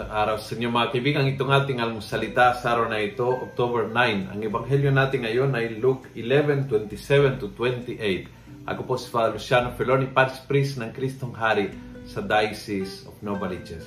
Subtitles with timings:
[0.00, 1.28] araw sa inyo mga kaibigan.
[1.28, 4.32] Itong ating almusalita sa araw na ito, October 9.
[4.32, 8.24] Ang ebanghelyo natin ngayon ay Luke 11:27 to 28.
[8.64, 11.76] Ako po si Father Luciano Feloni, Parish Priest ng Kristong Hari
[12.08, 13.84] sa Diocese of Novaliches.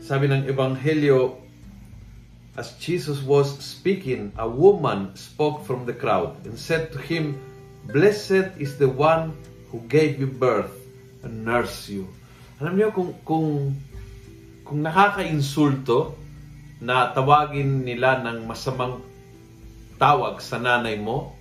[0.00, 1.36] Sabi ng ebanghelyo,
[2.56, 7.36] As Jesus was speaking, a woman spoke from the crowd and said to him,
[7.90, 9.36] Blessed is the one
[9.68, 10.72] who gave you birth
[11.26, 12.08] and nursed you.
[12.62, 13.74] Alam niyo kung kung
[14.64, 16.16] kung nakaka-insulto
[16.80, 19.04] na tawagin nila ng masamang
[20.00, 21.36] tawag sa nanay mo,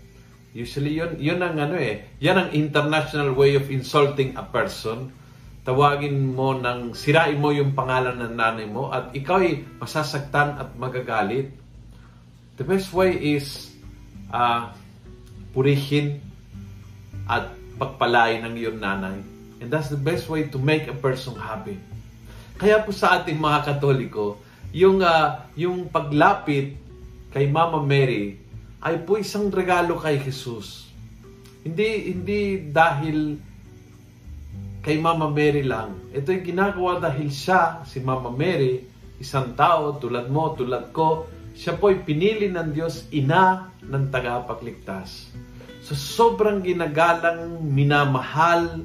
[0.51, 5.09] usually yun, yun ang ano eh, yan ang international way of insulting a person.
[5.63, 10.75] Tawagin mo ng, sirain mo yung pangalan ng nanay mo at ikaw ay masasaktan at
[10.75, 11.55] magagalit.
[12.59, 13.71] The best way is
[14.29, 14.69] uh,
[15.55, 16.19] purihin
[17.25, 19.17] at pagpalain ng iyong nanay.
[19.63, 21.79] And that's the best way to make a person happy.
[22.57, 24.37] Kaya po sa ating mga Katoliko,
[24.73, 26.77] yung uh, yung paglapit
[27.33, 28.37] kay Mama Mary
[28.81, 30.89] ay po isang regalo kay Jesus.
[31.65, 33.37] Hindi hindi dahil
[34.83, 36.11] kay Mama Mary lang.
[36.11, 38.83] Ito yung ginagawa dahil siya, si Mama Mary,
[39.15, 41.23] isang tao tulad mo, tulad ko,
[41.55, 45.31] siya po ay pinili ng Diyos, ina ng tagapagligtas.
[45.79, 48.83] So sobrang ginagalang, minamahal,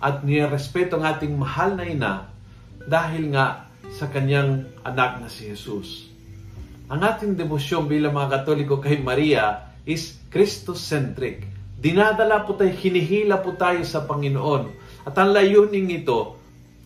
[0.00, 2.37] at nirespeto ang ating mahal na ina
[2.86, 6.08] dahil nga sa kanyang anak na si Jesus.
[6.88, 11.44] Ang ating debosyon bilang mga Katoliko kay Maria is Christocentric.
[11.78, 14.72] Dinadala po tayo, hinihila po tayo sa Panginoon.
[15.04, 16.36] At ang layunin ito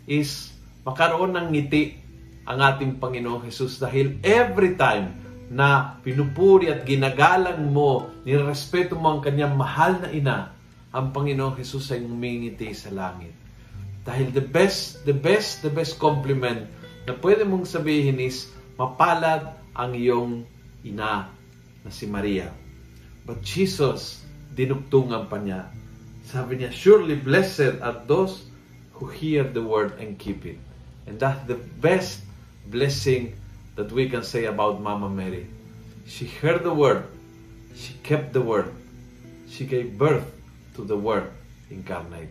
[0.06, 2.02] is makaroon ng ngiti
[2.46, 5.14] ang ating Panginoong Jesus dahil every time
[5.52, 10.38] na pinupuri at ginagalang mo, nirespeto mo ang kanyang mahal na ina,
[10.90, 13.41] ang Panginoong Jesus ay ngumingiti sa langit.
[14.02, 16.66] Dahil the best, the best, the best compliment
[17.06, 20.46] na pwede mong sabihin is, mapalad ang iyong
[20.82, 21.30] ina
[21.82, 22.50] na si Maria.
[23.22, 24.22] But Jesus,
[24.54, 25.70] dinugtungan pa niya.
[26.26, 28.46] Sabi niya, surely blessed are those
[28.98, 30.58] who hear the word and keep it.
[31.06, 32.22] And that's the best
[32.70, 33.34] blessing
[33.74, 35.46] that we can say about Mama Mary.
[36.06, 37.06] She heard the word,
[37.74, 38.70] she kept the word,
[39.50, 40.26] she gave birth
[40.74, 41.30] to the word
[41.70, 42.30] incarnate.